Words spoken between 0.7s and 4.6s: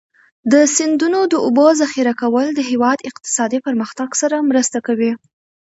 سیندونو د اوبو ذخیره کول د هېواد اقتصادي پرمختګ سره